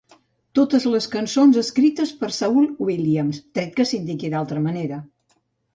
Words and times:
Totes 0.59 0.87
les 0.93 1.07
cançons 1.15 1.59
escrites 1.63 2.15
per 2.23 2.31
Saul 2.41 2.67
Williams, 2.89 3.45
tret 3.59 3.79
que 3.79 3.91
s'indiqui 3.93 4.35
d'altra 4.37 4.67
manera. 4.69 5.01